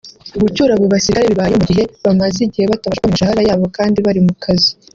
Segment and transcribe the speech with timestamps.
[0.41, 4.33] Gucyura abo basirikare bibayeho mu gihe bamaze igihe batabasha kubona imishahara yabo kandi bari mu
[4.43, 4.71] kazi